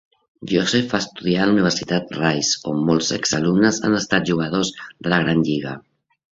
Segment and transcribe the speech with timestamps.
[0.51, 5.25] Joseph va estudiar a la Universitat Rice, on molts exalumnes han estat jugadors de la
[5.27, 5.79] gran lliga.